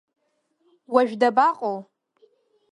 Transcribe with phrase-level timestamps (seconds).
[0.93, 1.77] Уажә дабаҟоу?